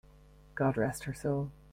God 0.55 0.77
rest 0.77 1.03
her 1.03 1.13
soul! 1.13 1.51